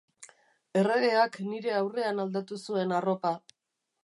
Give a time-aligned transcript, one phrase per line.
[0.79, 3.37] Erregeak nire aurrean aldatu zuen arropa.